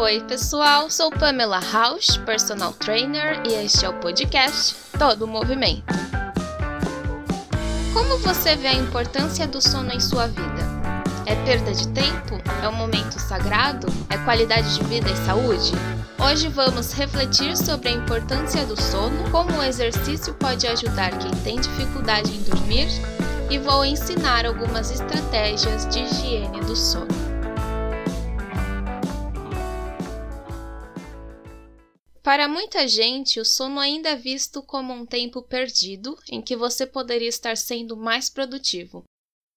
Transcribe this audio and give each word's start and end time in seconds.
Oi, 0.00 0.20
pessoal, 0.28 0.88
sou 0.88 1.10
Pamela 1.10 1.58
Rausch, 1.58 2.18
personal 2.24 2.72
trainer, 2.72 3.42
e 3.44 3.52
este 3.54 3.84
é 3.84 3.88
o 3.88 3.94
podcast 3.94 4.76
Todo 4.96 5.26
Movimento. 5.26 5.82
Como 7.92 8.16
você 8.18 8.54
vê 8.54 8.68
a 8.68 8.74
importância 8.74 9.44
do 9.48 9.60
sono 9.60 9.92
em 9.92 9.98
sua 9.98 10.28
vida? 10.28 10.62
É 11.26 11.34
perda 11.44 11.72
de 11.72 11.88
tempo? 11.88 12.40
É 12.62 12.68
um 12.68 12.76
momento 12.76 13.18
sagrado? 13.18 13.88
É 14.08 14.16
qualidade 14.18 14.72
de 14.72 14.84
vida 14.84 15.10
e 15.10 15.16
saúde? 15.26 15.72
Hoje 16.24 16.46
vamos 16.46 16.92
refletir 16.92 17.56
sobre 17.56 17.88
a 17.88 17.92
importância 17.92 18.64
do 18.66 18.80
sono, 18.80 19.28
como 19.32 19.50
o 19.58 19.64
exercício 19.64 20.32
pode 20.34 20.68
ajudar 20.68 21.10
quem 21.18 21.32
tem 21.42 21.60
dificuldade 21.60 22.36
em 22.36 22.42
dormir 22.44 22.86
e 23.50 23.58
vou 23.58 23.84
ensinar 23.84 24.46
algumas 24.46 24.92
estratégias 24.92 25.88
de 25.88 25.98
higiene 26.04 26.60
do 26.60 26.76
sono. 26.76 27.27
Para 32.28 32.46
muita 32.46 32.86
gente, 32.86 33.40
o 33.40 33.44
sono 33.44 33.80
ainda 33.80 34.10
é 34.10 34.14
visto 34.14 34.62
como 34.62 34.92
um 34.92 35.06
tempo 35.06 35.40
perdido 35.40 36.14
em 36.30 36.42
que 36.42 36.54
você 36.54 36.86
poderia 36.86 37.30
estar 37.30 37.56
sendo 37.56 37.96
mais 37.96 38.28
produtivo. 38.28 39.02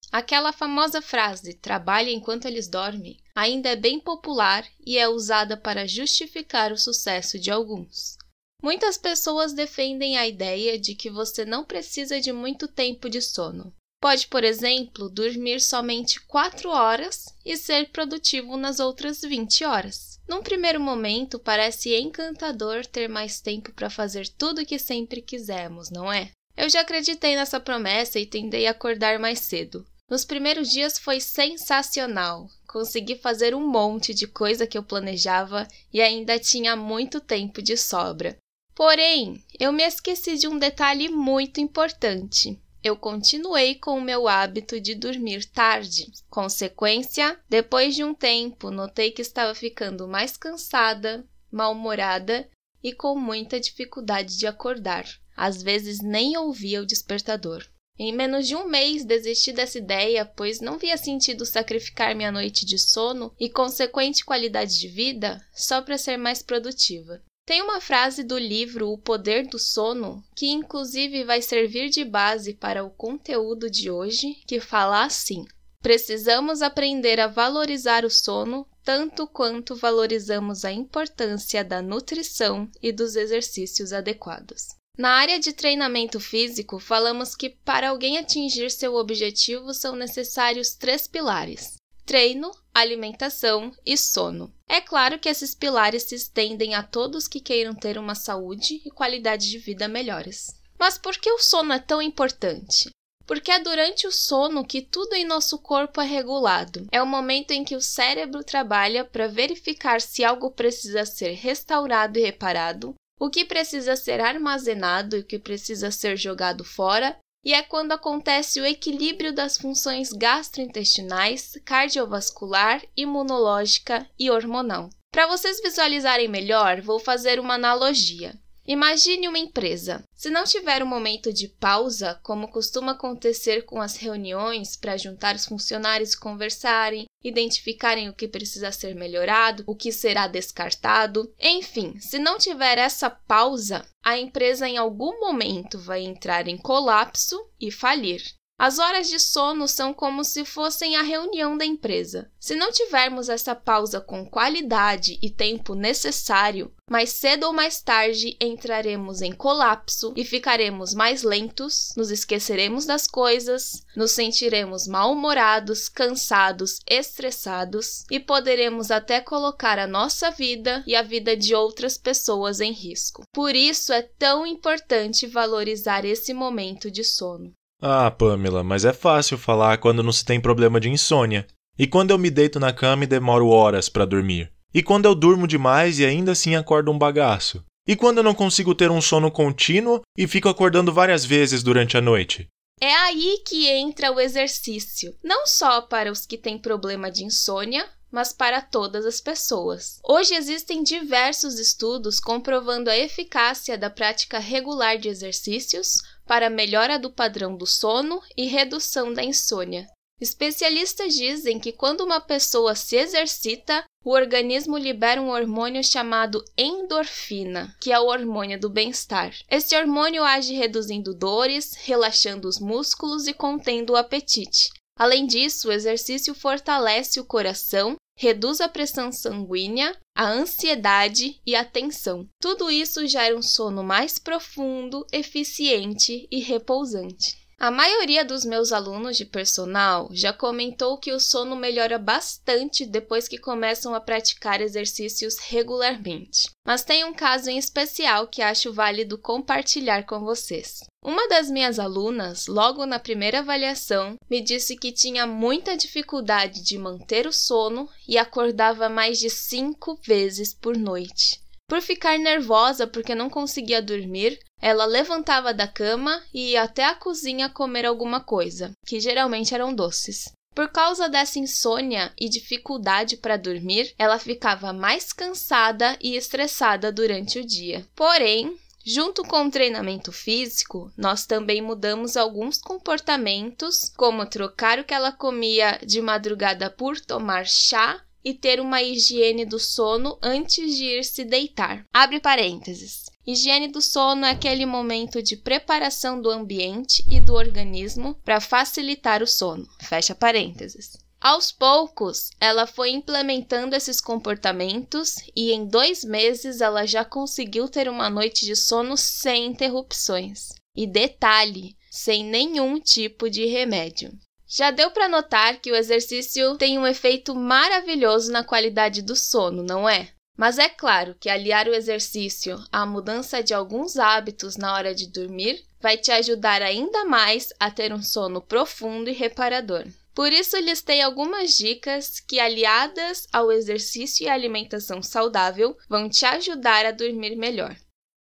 Aquela 0.10 0.54
famosa 0.54 1.02
frase 1.02 1.54
trabalhe 1.54 2.14
enquanto 2.14 2.46
eles 2.46 2.70
dormem 2.70 3.20
ainda 3.36 3.68
é 3.68 3.76
bem 3.76 4.00
popular 4.00 4.66
e 4.86 4.98
é 4.98 5.06
usada 5.10 5.58
para 5.58 5.86
justificar 5.86 6.72
o 6.72 6.78
sucesso 6.78 7.38
de 7.38 7.52
alguns. 7.52 8.16
Muitas 8.64 8.98
pessoas 8.98 9.52
defendem 9.52 10.18
a 10.18 10.26
ideia 10.26 10.80
de 10.80 10.96
que 10.96 11.10
você 11.10 11.44
não 11.44 11.66
precisa 11.66 12.22
de 12.22 12.32
muito 12.32 12.70
tempo 12.70 13.10
de 13.10 13.22
sono. 13.22 13.76
Pode, 14.02 14.28
por 14.28 14.44
exemplo, 14.44 15.08
dormir 15.08 15.62
somente 15.62 16.20
4 16.22 16.70
horas 16.72 17.26
e 17.46 17.56
ser 17.56 17.92
produtivo 17.92 18.58
nas 18.58 18.80
outras 18.80 19.22
20 19.22 19.64
horas. 19.64 20.20
Num 20.28 20.42
primeiro 20.42 20.80
momento, 20.80 21.38
parece 21.38 21.96
encantador 21.96 22.84
ter 22.84 23.08
mais 23.08 23.40
tempo 23.40 23.72
para 23.74 23.92
fazer 23.92 24.28
tudo 24.28 24.62
o 24.62 24.66
que 24.66 24.80
sempre 24.80 25.22
quisemos, 25.22 25.92
não 25.92 26.12
é? 26.12 26.32
Eu 26.58 26.68
já 26.68 26.82
acreditei 26.82 27.36
nessa 27.36 27.60
promessa 27.60 28.20
e 28.20 28.26
tendei 28.26 28.66
a 28.66 28.72
acordar 28.72 29.20
mais 29.20 29.40
cedo. 29.40 29.86
Nos 30.10 30.26
primeiros 30.26 30.72
dias 30.72 30.98
foi 30.98 31.20
sensacional. 31.20 32.50
Consegui 32.68 33.16
fazer 33.16 33.54
um 33.54 33.66
monte 33.66 34.16
de 34.16 34.26
coisa 34.26 34.66
que 34.66 34.78
eu 34.78 34.84
planejava 34.84 35.68
e 35.94 36.02
ainda 36.02 36.40
tinha 36.40 36.76
muito 36.76 37.22
tempo 37.22 37.62
de 37.62 37.78
sobra. 37.78 38.36
Porém, 38.74 39.44
eu 39.60 39.72
me 39.72 39.84
esqueci 39.84 40.38
de 40.38 40.48
um 40.48 40.58
detalhe 40.58 41.08
muito 41.08 41.62
importante. 41.62 42.60
Eu 42.84 42.98
continuei 42.98 43.76
com 43.76 43.96
o 43.96 44.02
meu 44.02 44.28
hábito 44.28 44.80
de 44.80 44.96
dormir 44.96 45.46
tarde. 45.46 46.12
Consequência, 46.30 47.40
depois 47.48 47.96
de 47.96 48.04
um 48.04 48.14
tempo, 48.14 48.72
notei 48.72 49.12
que 49.12 49.22
estava 49.22 49.54
ficando 49.54 50.08
mais 50.08 50.36
cansada, 50.36 51.24
mal-humorada 51.52 52.50
e 52.84 52.92
com 52.92 53.16
muita 53.16 53.60
dificuldade 53.60 54.36
de 54.36 54.48
acordar. 54.48 55.06
Às 55.38 55.62
vezes 55.62 56.02
nem 56.02 56.36
ouvia 56.38 56.82
o 56.82 56.86
despertador. 56.86 57.64
Em 58.00 58.12
menos 58.12 58.48
de 58.48 58.56
um 58.56 58.68
mês 58.68 59.06
desisti 59.06 59.52
dessa 59.52 59.78
ideia, 59.78 60.26
pois 60.26 60.60
não 60.60 60.80
via 60.80 60.98
sentido 60.98 61.46
sacrificar 61.46 62.16
minha 62.16 62.32
noite 62.32 62.66
de 62.66 62.80
sono 62.80 63.32
e 63.40 63.48
consequente 63.48 64.26
qualidade 64.26 64.80
de 64.80 64.88
vida 64.88 65.40
só 65.54 65.84
para 65.84 66.00
ser 66.00 66.18
mais 66.18 66.42
produtiva. 66.42 67.22
Tem 67.46 67.62
uma 67.62 67.82
frase 67.82 68.24
do 68.24 68.38
livro 68.38 68.90
O 68.90 68.98
Poder 68.98 69.48
do 69.48 69.58
Sono 69.58 70.24
que, 70.36 70.48
inclusive, 70.48 71.24
vai 71.24 71.42
servir 71.42 71.90
de 71.90 72.06
base 72.06 72.54
para 72.54 72.84
o 72.84 72.92
conteúdo 72.92 73.70
de 73.70 73.90
hoje, 73.90 74.36
que 74.48 74.60
fala 74.60 75.04
assim: 75.04 75.46
Precisamos 75.82 76.62
aprender 76.62 77.20
a 77.20 77.28
valorizar 77.28 78.06
o 78.06 78.10
sono 78.10 78.68
tanto 78.84 79.28
quanto 79.28 79.76
valorizamos 79.76 80.66
a 80.66 80.72
importância 80.72 81.64
da 81.64 81.82
nutrição 81.82 82.70
e 82.82 82.92
dos 82.92 83.16
exercícios 83.16 83.94
adequados. 83.94 84.70
Na 84.98 85.12
área 85.12 85.40
de 85.40 85.54
treinamento 85.54 86.20
físico, 86.20 86.80
falamos 86.80 87.36
que 87.36 87.50
para 87.50 87.90
alguém 87.90 88.18
atingir 88.18 88.70
seu 88.70 88.96
objetivo 88.96 89.74
são 89.74 89.96
necessários 89.96 90.76
três 90.76 91.08
pilares: 91.08 91.78
treino, 92.06 92.52
alimentação 92.74 93.72
e 93.86 93.98
sono. 93.98 94.54
É 94.68 94.82
claro 94.82 95.20
que 95.20 95.30
esses 95.30 95.54
pilares 95.54 96.04
se 96.04 96.16
estendem 96.16 96.76
a 96.76 96.84
todos 96.84 97.28
que 97.28 97.40
queiram 97.40 97.74
ter 97.74 97.98
uma 97.98 98.16
saúde 98.16 98.82
e 98.86 98.90
qualidade 98.90 99.50
de 99.50 99.58
vida 99.58 99.88
melhores. 99.88 100.56
Mas 100.80 100.98
por 100.98 101.18
que 101.18 101.32
o 101.32 101.40
sono 101.40 101.74
é 101.74 101.80
tão 101.80 102.02
importante? 102.02 102.90
Porque 103.26 103.52
é 103.52 103.60
durante 103.60 104.08
o 104.08 104.12
sono 104.12 104.66
que 104.66 104.82
tudo 104.82 105.14
em 105.14 105.24
nosso 105.24 105.60
corpo 105.60 106.02
é 106.02 106.06
regulado. 106.06 106.88
É 106.92 107.02
o 107.02 107.08
momento 107.08 107.52
em 107.52 107.64
que 107.64 107.76
o 107.76 107.82
cérebro 107.82 108.44
trabalha 108.44 109.06
para 109.06 109.28
verificar 109.28 110.02
se 110.02 110.24
algo 110.24 110.52
precisa 110.52 111.06
ser 111.06 111.34
restaurado 111.34 112.18
e 112.18 112.22
reparado, 112.22 112.96
o 113.20 113.30
que 113.30 113.46
precisa 113.46 113.96
ser 113.96 114.20
armazenado 114.20 115.16
e 115.16 115.20
o 115.20 115.24
que 115.24 115.38
precisa 115.38 115.92
ser 115.92 116.18
jogado 116.18 116.64
fora, 116.64 117.16
e 117.44 117.54
é 117.54 117.64
quando 117.64 117.92
acontece 117.92 118.62
o 118.62 118.66
equilíbrio 118.66 119.34
das 119.34 119.58
funções 119.58 120.12
gastrointestinais, 120.12 121.54
cardiovascular, 121.66 122.82
imunológica 122.96 124.08
e 124.18 124.30
hormonal. 124.30 124.90
Para 125.12 125.28
vocês 125.28 125.62
visualizarem 125.62 126.28
melhor, 126.28 126.82
vou 126.82 127.00
fazer 127.00 127.40
uma 127.40 127.56
analogia. 127.56 128.34
Imagine 128.72 129.28
uma 129.28 129.38
empresa. 129.38 130.02
Se 130.16 130.30
não 130.30 130.46
tiver 130.46 130.82
um 130.82 130.86
momento 130.86 131.34
de 131.34 131.50
pausa, 131.50 132.18
como 132.24 132.48
costuma 132.48 132.94
acontecer 132.94 133.66
com 133.66 133.82
as 133.82 133.98
reuniões 133.98 134.78
para 134.78 134.96
juntar 134.96 135.36
os 135.36 135.46
funcionários 135.46 136.14
e 136.14 136.20
conversarem, 136.22 137.06
identificarem 137.22 138.08
o 138.08 138.14
que 138.14 138.30
precisa 138.30 138.72
ser 138.72 138.96
melhorado, 138.96 139.66
o 139.68 139.76
que 139.76 139.92
será 139.92 140.26
descartado, 140.26 141.30
enfim, 141.38 142.00
se 142.00 142.18
não 142.18 142.38
tiver 142.38 142.78
essa 142.78 143.10
pausa, 143.10 143.86
a 144.02 144.18
empresa 144.18 144.70
em 144.70 144.78
algum 144.78 145.20
momento 145.20 145.78
vai 145.78 146.04
entrar 146.04 146.48
em 146.48 146.58
colapso 146.58 147.38
e 147.60 147.70
falir. 147.70 148.24
As 148.62 148.78
horas 148.78 149.10
de 149.10 149.20
sono 149.20 149.68
são 149.68 149.92
como 149.92 150.24
se 150.24 150.46
fossem 150.46 150.96
a 150.96 151.02
reunião 151.02 151.58
da 151.58 151.66
empresa. 151.66 152.30
Se 152.40 152.54
não 152.54 152.72
tivermos 152.72 153.28
essa 153.28 153.56
pausa 153.56 154.00
com 154.00 154.24
qualidade 154.24 155.18
e 155.20 155.32
tempo 155.32 155.74
necessário, 155.74 156.72
mais 156.88 157.10
cedo 157.10 157.48
ou 157.48 157.54
mais 157.54 157.82
tarde 157.82 158.38
entraremos 158.40 159.24
em 159.24 159.32
colapso 159.32 160.14
e 160.16 160.24
ficaremos 160.24 160.94
mais 160.94 161.24
lentos, 161.24 161.92
nos 161.98 162.12
esqueceremos 162.12 162.86
das 162.86 163.08
coisas, 163.08 163.84
nos 163.96 164.12
sentiremos 164.12 164.86
mal-humorados, 164.86 165.90
cansados, 165.90 166.82
estressados 166.88 168.04
e 168.12 168.20
poderemos 168.20 168.92
até 168.92 169.20
colocar 169.22 169.80
a 169.80 169.88
nossa 169.88 170.30
vida 170.30 170.84
e 170.86 170.96
a 170.96 171.02
vida 171.02 171.36
de 171.36 171.56
outras 171.56 171.98
pessoas 171.98 172.60
em 172.60 172.74
risco. 172.74 173.24
Por 173.34 173.56
isso 173.56 173.92
é 173.92 174.04
tão 174.04 174.46
importante 174.46 175.26
valorizar 175.26 176.06
esse 176.06 176.32
momento 176.32 176.92
de 176.92 177.04
sono. 177.04 177.52
Ah, 177.82 178.12
Pamela, 178.12 178.64
mas 178.64 178.86
é 178.86 178.94
fácil 178.94 179.40
falar 179.40 179.80
quando 179.80 180.04
não 180.04 180.12
se 180.12 180.24
tem 180.24 180.40
problema 180.40 180.80
de 180.80 180.88
insônia. 180.88 181.48
E 181.80 181.88
quando 181.88 182.12
eu 182.12 182.18
me 182.20 182.30
deito 182.30 182.60
na 182.60 182.72
cama 182.72 183.06
e 183.06 183.08
demoro 183.08 183.48
horas 183.48 183.90
para 183.90 184.06
dormir? 184.06 184.52
E 184.72 184.84
quando 184.84 185.06
eu 185.06 185.16
durmo 185.16 185.48
demais 185.48 185.98
e 185.98 186.06
ainda 186.06 186.34
assim 186.34 186.56
acordo 186.56 186.92
um 186.92 186.98
bagaço? 186.98 187.64
E 187.88 187.96
quando 187.96 188.20
eu 188.20 188.24
não 188.24 188.36
consigo 188.36 188.76
ter 188.76 188.92
um 188.92 189.02
sono 189.02 189.32
contínuo 189.32 190.02
e 190.16 190.28
fico 190.28 190.48
acordando 190.48 190.94
várias 190.94 191.26
vezes 191.26 191.64
durante 191.64 191.98
a 191.98 192.02
noite? 192.02 192.48
É 192.80 192.94
aí 192.94 193.42
que 193.46 193.68
entra 193.68 194.12
o 194.12 194.20
exercício, 194.20 195.16
não 195.24 195.48
só 195.48 195.82
para 195.82 196.12
os 196.12 196.26
que 196.26 196.38
têm 196.38 196.60
problema 196.60 197.10
de 197.10 197.24
insônia, 197.24 197.88
mas 198.12 198.34
para 198.34 198.62
todas 198.62 199.06
as 199.06 199.22
pessoas. 199.22 200.00
Hoje 200.04 200.36
existem 200.36 200.84
diversos 200.84 201.58
estudos 201.58 202.20
comprovando 202.20 202.90
a 202.90 202.98
eficácia 202.98 203.78
da 203.78 203.90
prática 203.90 204.38
regular 204.38 204.98
de 204.98 205.08
exercícios 205.08 205.98
para 206.32 206.50
melhora 206.50 206.98
do 206.98 207.12
padrão 207.12 207.58
do 207.58 207.68
sono 207.68 208.22
e 208.38 208.46
redução 208.46 209.14
da 209.14 209.22
insônia. 209.22 209.86
Especialistas 210.18 211.14
dizem 211.14 211.60
que 211.60 211.74
quando 211.74 212.06
uma 212.06 212.22
pessoa 212.22 212.74
se 212.74 212.96
exercita, 212.96 213.84
o 214.02 214.12
organismo 214.12 214.78
libera 214.78 215.22
um 215.22 215.30
hormônio 215.30 215.84
chamado 215.84 216.42
endorfina, 216.58 217.76
que 217.82 217.92
é 217.92 218.00
o 218.00 218.06
hormônio 218.06 218.58
do 218.58 218.70
bem-estar. 218.70 219.34
Esse 219.50 219.76
hormônio 219.76 220.24
age 220.24 220.54
reduzindo 220.54 221.14
dores, 221.14 221.74
relaxando 221.84 222.48
os 222.48 222.62
músculos 222.62 223.28
e 223.28 223.34
contendo 223.34 223.92
o 223.92 223.98
apetite. 223.98 224.70
Além 224.98 225.28
disso, 225.28 225.68
o 225.68 225.72
exercício 225.74 226.34
fortalece 226.34 227.20
o 227.20 227.26
coração, 227.26 227.98
reduz 228.18 228.62
a 228.62 228.70
pressão 228.70 229.12
sanguínea, 229.12 229.98
a 230.16 230.28
ansiedade 230.28 231.40
e 231.46 231.56
a 231.56 231.66
tensão. 231.66 232.28
Tudo 232.40 232.70
isso 232.70 233.06
gera 233.08 233.36
um 233.36 233.42
sono 233.42 233.84
mais 233.84 234.20
profundo, 234.20 235.06
eficiente 235.12 236.28
e 236.32 236.40
repousante. 236.40 237.41
A 237.62 237.70
maioria 237.70 238.26
dos 238.26 238.44
meus 238.44 238.72
alunos 238.72 239.16
de 239.16 239.24
personal 239.24 240.10
já 240.12 240.34
comentou 240.34 240.98
que 240.98 241.14
o 241.14 241.20
sono 241.20 241.56
melhora 241.56 242.00
bastante 242.00 242.88
depois 242.88 243.28
que 243.28 243.38
começam 243.38 243.94
a 243.94 244.02
praticar 244.02 244.60
exercícios 244.62 245.38
regularmente. 245.38 246.50
Mas 246.66 246.84
tem 246.84 247.06
um 247.06 247.14
caso 247.14 247.52
em 247.52 247.60
especial 247.60 248.28
que 248.28 248.42
acho 248.42 248.74
válido 248.74 249.16
compartilhar 249.16 250.08
com 250.08 250.22
vocês. 250.22 250.80
Uma 251.06 251.28
das 251.28 251.52
minhas 251.52 251.78
alunas, 251.78 252.48
logo 252.48 252.84
na 252.88 252.98
primeira 252.98 253.42
avaliação, 253.42 254.16
me 254.28 254.42
disse 254.42 254.76
que 254.76 254.92
tinha 254.92 255.28
muita 255.28 255.78
dificuldade 255.78 256.64
de 256.64 256.80
manter 256.80 257.28
o 257.28 257.32
sono 257.32 257.88
e 258.08 258.18
acordava 258.18 258.90
mais 258.90 259.20
de 259.20 259.30
cinco 259.30 260.00
vezes 260.04 260.52
por 260.52 260.76
noite. 260.76 261.40
Por 261.72 261.82
ficar 261.82 262.20
nervosa 262.20 262.86
porque 262.86 263.16
não 263.16 263.30
conseguia 263.30 263.82
dormir, 263.82 264.38
ela 264.62 264.84
levantava 264.84 265.54
da 265.54 265.66
cama 265.66 266.22
e 266.34 266.52
ia 266.52 266.64
até 266.64 266.84
a 266.84 266.94
cozinha 266.94 267.48
comer 267.48 267.86
alguma 267.86 268.20
coisa, 268.20 268.74
que 268.86 269.00
geralmente 269.00 269.56
eram 269.56 269.74
doces. 269.74 270.34
Por 270.54 270.68
causa 270.68 271.08
dessa 271.08 271.40
insônia 271.40 272.12
e 272.20 272.28
dificuldade 272.28 273.16
para 273.16 273.38
dormir, 273.38 273.94
ela 273.98 274.20
ficava 274.20 274.74
mais 274.74 275.14
cansada 275.14 275.98
e 276.02 276.18
estressada 276.18 276.92
durante 276.92 277.40
o 277.40 277.48
dia. 277.48 277.88
Porém, 277.96 278.54
Junto 278.84 279.22
com 279.22 279.46
o 279.46 279.52
treinamento 279.52 280.12
físico, 280.12 280.92
nós 280.98 281.28
também 281.28 281.62
mudamos 281.62 282.18
alguns 282.18 282.58
comportamentos, 282.58 283.92
como 283.96 284.26
trocar 284.26 284.80
o 284.80 284.84
que 284.84 284.92
ela 284.92 285.12
comia 285.12 285.80
de 285.86 286.02
madrugada 286.02 286.68
por 286.68 287.00
tomar 287.00 287.46
chá 287.46 288.04
e 288.24 288.34
ter 288.34 288.60
uma 288.60 288.82
higiene 288.82 289.46
do 289.46 289.60
sono 289.60 290.18
antes 290.22 290.76
de 290.76 290.86
ir 290.86 291.04
se 291.04 291.24
deitar. 291.24 291.86
Abre 291.94 292.20
parênteses. 292.20 293.06
Higiene 293.26 293.68
do 293.68 293.82
sono 293.82 294.26
é 294.26 294.32
aquele 294.32 294.66
momento 294.66 295.22
de 295.22 295.38
preparação 295.38 296.20
do 296.20 296.30
ambiente 296.30 297.06
e 297.10 297.20
do 297.20 297.34
organismo 297.34 298.16
para 298.26 298.42
facilitar 298.42 299.22
o 299.22 299.28
sono. 299.28 299.68
Fecha 299.80 300.16
parênteses. 300.16 300.98
Aos 301.22 301.52
poucos, 301.52 302.32
ela 302.40 302.66
foi 302.66 302.90
implementando 302.90 303.76
esses 303.76 304.02
comportamentos 304.02 305.18
e 305.36 305.52
em 305.52 305.68
dois 305.68 306.04
meses 306.04 306.62
ela 306.62 306.84
já 306.88 307.06
conseguiu 307.06 307.70
ter 307.70 307.88
uma 307.88 308.10
noite 308.10 308.44
de 308.44 308.56
sono 308.56 308.98
sem 308.98 309.46
interrupções. 309.46 310.50
E 310.76 310.88
detalhe, 310.88 311.76
sem 311.92 312.24
nenhum 312.24 312.80
tipo 312.80 313.30
de 313.30 313.46
remédio. 313.46 314.12
Já 314.54 314.70
deu 314.70 314.92
para 314.92 315.08
notar 315.08 315.62
que 315.62 315.72
o 315.72 315.76
exercício 315.76 316.58
tem 316.58 316.78
um 316.78 316.86
efeito 316.86 317.34
maravilhoso 317.34 318.30
na 318.34 318.44
qualidade 318.44 319.02
do 319.02 319.16
sono, 319.16 319.64
não 319.64 319.88
é? 319.88 320.10
Mas 320.38 320.60
é 320.60 320.68
claro 320.68 321.16
que 321.18 321.30
aliar 321.30 321.70
o 321.70 321.74
exercício 321.74 322.62
à 322.70 322.86
mudança 322.86 323.42
de 323.42 323.54
alguns 323.54 323.96
hábitos 323.96 324.58
na 324.58 324.74
hora 324.74 324.94
de 324.94 325.08
dormir 325.08 325.64
vai 325.80 325.98
te 325.98 326.12
ajudar 326.12 326.62
ainda 326.62 327.06
mais 327.06 327.54
a 327.62 327.72
ter 327.72 327.94
um 327.94 328.04
sono 328.04 328.42
profundo 328.42 329.10
e 329.10 329.14
reparador. 329.14 329.86
Por 330.14 330.34
isso, 330.34 330.58
listei 330.58 331.02
algumas 331.02 331.56
dicas 331.56 332.20
que, 332.20 332.38
aliadas 332.38 333.28
ao 333.32 333.54
exercício 333.54 334.26
e 334.26 334.30
alimentação 334.30 335.02
saudável, 335.02 335.78
vão 335.88 336.10
te 336.10 336.26
ajudar 336.26 336.86
a 336.86 336.92
dormir 336.92 337.38
melhor. 337.38 337.74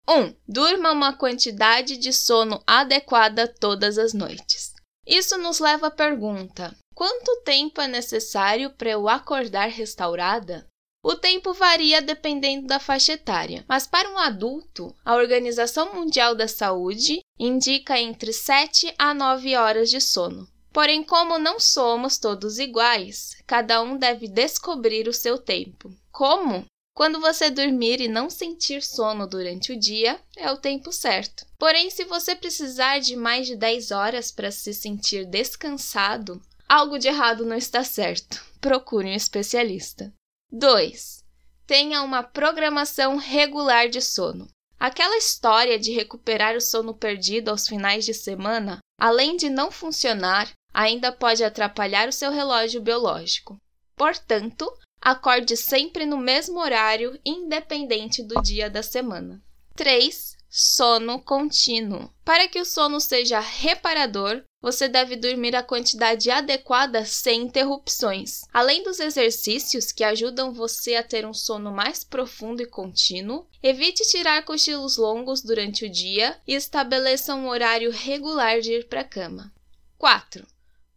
1. 0.10 0.14
Um, 0.14 0.36
durma 0.46 0.92
uma 0.92 1.14
quantidade 1.14 1.96
de 1.96 2.12
sono 2.12 2.62
adequada 2.68 3.48
todas 3.48 3.98
as 3.98 4.14
noites. 4.14 4.77
Isso 5.08 5.38
nos 5.38 5.60
leva 5.60 5.88
à 5.88 5.92
pergunta: 5.92 6.76
quanto 6.94 7.42
tempo 7.44 7.80
é 7.80 7.88
necessário 7.88 8.70
para 8.72 8.90
eu 8.90 9.08
acordar 9.08 9.70
restaurada? 9.70 10.68
O 11.02 11.16
tempo 11.16 11.54
varia 11.54 12.02
dependendo 12.02 12.68
da 12.68 12.80
faixa 12.80 13.14
etária, 13.14 13.64
mas 13.70 13.88
para 13.88 14.10
um 14.10 14.18
adulto, 14.18 14.94
a 15.06 15.16
Organização 15.16 15.94
Mundial 15.94 16.36
da 16.36 16.50
Saúde 16.50 17.22
indica 17.40 17.98
entre 17.98 18.34
7 18.34 18.94
a 19.00 19.14
9 19.14 19.56
horas 19.56 19.90
de 19.90 20.02
sono. 20.02 20.46
Porém, 20.74 21.02
como 21.02 21.40
não 21.40 21.60
somos 21.60 22.18
todos 22.18 22.60
iguais, 22.60 23.38
cada 23.48 23.82
um 23.82 23.98
deve 23.98 24.28
descobrir 24.28 25.08
o 25.08 25.14
seu 25.14 25.38
tempo. 25.38 25.90
Como? 26.12 26.66
Quando 26.98 27.20
você 27.20 27.52
dormir 27.52 28.02
e 28.02 28.08
não 28.08 28.28
sentir 28.28 28.82
sono 28.82 29.28
durante 29.28 29.72
o 29.72 29.80
dia, 29.80 30.20
é 30.36 30.52
o 30.52 30.58
tempo 30.58 30.92
certo. 30.92 31.46
Porém, 31.60 31.92
se 31.92 32.04
você 32.06 32.36
precisar 32.36 32.98
de 32.98 33.16
mais 33.16 33.46
de 33.46 33.56
10 33.56 33.92
horas 33.92 34.32
para 34.32 34.50
se 34.50 34.74
sentir 34.74 35.24
descansado, 35.24 36.42
algo 36.68 36.98
de 36.98 37.08
errado 37.08 37.46
não 37.46 37.56
está 37.56 37.84
certo. 37.84 38.44
Procure 38.60 39.06
um 39.06 39.14
especialista. 39.14 40.12
2. 40.52 41.24
Tenha 41.68 42.02
uma 42.02 42.24
programação 42.24 43.18
regular 43.18 43.90
de 43.90 44.02
sono. 44.02 44.48
Aquela 44.80 45.18
história 45.18 45.78
de 45.78 45.92
recuperar 45.92 46.56
o 46.56 46.62
sono 46.62 46.96
perdido 46.96 47.50
aos 47.50 47.68
finais 47.68 48.06
de 48.06 48.14
semana, 48.16 48.80
além 49.00 49.38
de 49.38 49.52
não 49.52 49.70
funcionar, 49.70 50.52
ainda 50.74 51.12
pode 51.12 51.44
atrapalhar 51.44 52.10
o 52.10 52.12
seu 52.12 52.32
relógio 52.32 52.82
biológico. 52.82 53.56
Portanto, 53.96 54.68
Acorde 55.02 55.56
sempre 55.56 56.06
no 56.06 56.18
mesmo 56.18 56.60
horário, 56.60 57.20
independente 57.26 58.24
do 58.24 58.42
dia 58.42 58.70
da 58.70 58.84
semana. 58.84 59.42
3. 59.76 60.36
Sono 60.50 61.20
contínuo. 61.22 62.12
Para 62.26 62.48
que 62.48 62.60
o 62.60 62.66
sono 62.66 63.00
seja 63.00 63.40
reparador, 63.40 64.44
você 64.62 64.88
deve 64.88 65.16
dormir 65.16 65.56
a 65.56 65.62
quantidade 65.62 66.32
adequada 66.32 67.06
sem 67.06 67.44
interrupções. 67.44 68.42
Além 68.52 68.82
dos 68.82 69.00
exercícios 69.00 69.92
que 69.92 70.04
ajudam 70.04 70.52
você 70.52 70.96
a 70.96 71.04
ter 71.04 71.26
um 71.26 71.34
sono 71.34 71.72
mais 71.72 72.04
profundo 72.04 72.62
e 72.62 72.66
contínuo, 72.66 73.46
evite 73.62 74.04
tirar 74.10 74.44
cochilos 74.46 74.98
longos 74.98 75.44
durante 75.44 75.86
o 75.86 75.90
dia 75.90 76.38
e 76.48 76.56
estabeleça 76.56 77.36
um 77.36 77.48
horário 77.48 77.92
regular 77.92 78.60
de 78.60 78.74
ir 78.74 78.88
para 78.88 79.02
a 79.02 79.08
cama. 79.08 79.54
4. 79.98 80.46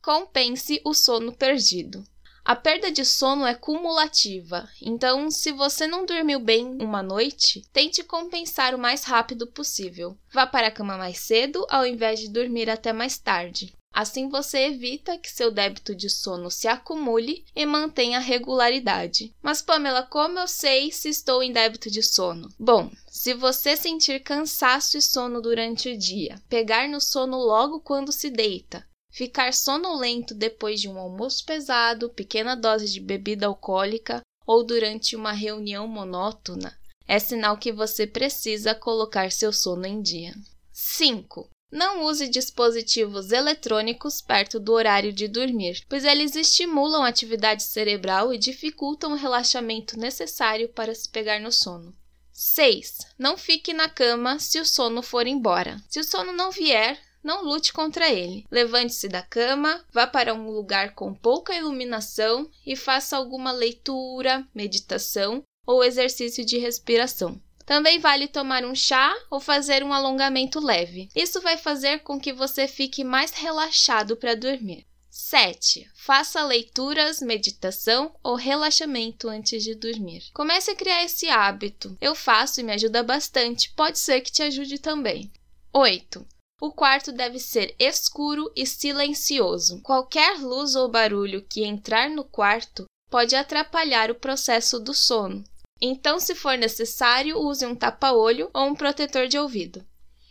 Compense 0.03 0.81
o 0.85 0.95
sono 0.95 1.33
perdido. 1.33 2.03
A 2.51 2.57
perda 2.57 2.91
de 2.91 3.05
sono 3.05 3.47
é 3.47 3.55
cumulativa, 3.55 4.69
então, 4.83 5.31
se 5.31 5.53
você 5.53 5.87
não 5.87 6.05
dormiu 6.05 6.41
bem 6.41 6.79
uma 6.83 7.01
noite, 7.01 7.63
tente 7.73 8.03
compensar 8.03 8.75
o 8.75 8.79
mais 8.79 9.05
rápido 9.05 9.47
possível. 9.47 10.19
Vá 10.35 10.49
para 10.49 10.67
a 10.67 10.71
cama 10.73 10.99
mais 10.99 11.19
cedo 11.19 11.65
ao 11.71 11.87
invés 11.87 12.19
de 12.19 12.29
dormir 12.29 12.69
até 12.69 12.93
mais 12.93 13.17
tarde. 13.17 13.73
Assim 13.95 14.29
você 14.29 14.67
evita 14.67 15.17
que 15.17 15.31
seu 15.31 15.53
débito 15.53 15.95
de 15.95 16.11
sono 16.11 16.51
se 16.51 16.67
acumule 16.67 17.45
e 17.55 17.65
mantenha 17.65 18.19
a 18.19 18.21
regularidade. 18.21 19.33
Mas, 19.41 19.63
Pamela, 19.63 20.03
como 20.03 20.41
eu 20.41 20.49
sei 20.49 20.91
se 20.91 21.09
estou 21.09 21.45
em 21.45 21.53
débito 21.53 21.89
de 21.89 22.03
sono? 22.03 22.49
Bom, 22.59 22.91
se 23.07 23.33
você 23.33 23.77
sentir 23.77 24.25
cansaço 24.25 24.99
e 24.99 25.03
sono 25.03 25.41
durante 25.41 25.89
o 25.89 25.97
dia, 25.97 26.43
pegar 26.49 26.89
no 26.89 27.01
sono 27.01 27.37
logo 27.37 27.79
quando 27.79 28.11
se 28.11 28.29
deita, 28.29 28.85
ficar 29.11 29.53
sonolento 29.53 30.35
depois 30.35 30.81
de 30.81 30.89
um 30.89 30.99
almoço 30.99 31.45
pesado, 31.45 32.11
pequena 32.11 32.55
dose 32.55 32.89
de 32.89 33.01
bebida 33.01 33.47
alcoólica 33.47 34.21
ou 34.47 34.65
durante 34.65 35.15
uma 35.15 35.33
reunião 35.33 35.87
monótona, 35.87 36.77
é 37.07 37.19
sinal 37.19 37.57
que 37.57 37.73
você 37.73 38.07
precisa 38.07 38.75
colocar 38.75 39.31
seu 39.33 39.53
sono 39.53 39.87
em 39.87 40.01
dia. 40.01 40.35
5. 40.73 41.49
Não 41.71 42.05
use 42.05 42.29
dispositivos 42.29 43.31
eletrônicos 43.31 44.21
perto 44.21 44.59
do 44.59 44.73
horário 44.73 45.13
de 45.13 45.29
dormir, 45.29 45.85
pois 45.89 46.05
eles 46.05 46.35
estimulam 46.35 47.05
a 47.05 47.09
atividade 47.09 47.63
cerebral 47.63 48.35
e 48.35 48.39
dificultam 48.39 49.13
o 49.13 49.17
relaxamento 49.17 49.99
necessário 49.99 50.69
para 50.69 50.95
se 50.95 51.09
pegar 51.09 51.41
no 51.41 51.53
sono. 51.53 51.95
6. 52.33 52.99
Não 53.19 53.37
fique 53.37 53.73
na 53.73 53.89
cama 53.89 54.39
se 54.39 54.59
o 54.59 54.65
sono 54.65 55.03
for 55.03 55.27
embora. 55.27 55.81
Se 55.89 56.01
o 56.01 56.05
sono 56.05 56.33
não 56.33 56.51
vier, 56.51 56.99
não 57.23 57.45
lute 57.45 57.73
contra 57.73 58.09
ele. 58.09 58.47
Levante-se 58.51 59.09
da 59.09 59.23
cama, 59.23 59.85
vá 59.93 60.07
para 60.07 60.35
um 60.35 60.51
lugar 60.51 60.95
com 60.95 61.15
pouca 61.15 61.55
iluminação 61.55 62.51
e 62.67 62.75
faça 62.75 63.17
alguma 63.17 63.53
leitura, 63.53 64.47
meditação 64.55 65.43
ou 65.67 65.85
exercício 65.85 66.45
de 66.45 66.59
respiração. 66.59 67.41
Também 67.65 68.01
vale 68.01 68.27
tomar 68.27 68.65
um 68.65 68.75
chá 68.75 69.15
ou 69.31 69.39
fazer 69.39 69.85
um 69.85 69.93
alongamento 69.93 70.59
leve. 70.59 71.09
Isso 71.15 71.41
vai 71.41 71.57
fazer 71.57 72.01
com 72.01 72.19
que 72.19 72.33
você 72.33 72.67
fique 72.67 73.05
mais 73.05 73.31
relaxado 73.33 74.17
para 74.17 74.35
dormir. 74.35 74.87
7. 75.09 75.89
Faça 75.95 76.43
leituras, 76.43 77.21
meditação 77.21 78.13
ou 78.23 78.35
relaxamento 78.35 79.29
antes 79.29 79.63
de 79.63 79.75
dormir. 79.75 80.25
Comece 80.33 80.71
a 80.71 80.75
criar 80.75 81.05
esse 81.05 81.29
hábito. 81.29 81.97
Eu 82.01 82.15
faço 82.15 82.61
e 82.61 82.65
me 82.65 82.73
ajuda 82.73 83.03
bastante. 83.03 83.73
Pode 83.75 83.99
ser 83.99 84.21
que 84.21 84.33
te 84.33 84.43
ajude 84.43 84.79
também. 84.79 85.31
8. 85.73 86.27
O 86.61 86.71
quarto 86.71 87.11
deve 87.11 87.39
ser 87.39 87.75
escuro 87.79 88.53
e 88.55 88.67
silencioso. 88.67 89.81
Qualquer 89.81 90.39
luz 90.39 90.75
ou 90.75 90.91
barulho 90.91 91.43
que 91.43 91.65
entrar 91.65 92.11
no 92.11 92.23
quarto 92.23 92.85
pode 93.09 93.35
atrapalhar 93.35 94.11
o 94.11 94.15
processo 94.15 94.79
do 94.79 94.93
sono. 94.93 95.43
Então, 95.81 96.21
se 96.21 96.35
for 96.35 96.59
necessário, 96.59 97.39
use 97.39 97.65
um 97.65 97.75
tapa-olho 97.75 98.51
ou 98.53 98.67
um 98.67 98.75
protetor 98.75 99.27
de 99.27 99.39
ouvido. 99.39 99.83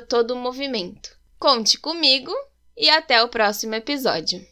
@todomovimento. 0.06 1.16
Conte 1.38 1.78
comigo 1.78 2.30
e 2.76 2.90
até 2.90 3.24
o 3.24 3.28
próximo 3.28 3.74
episódio. 3.74 4.46